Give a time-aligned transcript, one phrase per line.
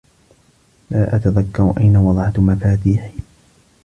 [0.91, 3.13] لا أتذكّر أين وضعت مفاتيحي.